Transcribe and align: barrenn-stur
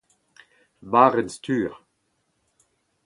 barrenn-stur 0.91 1.73